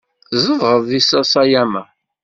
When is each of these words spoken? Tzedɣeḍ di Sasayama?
Tzedɣeḍ 0.31 0.81
di 0.89 1.01
Sasayama? 1.01 1.83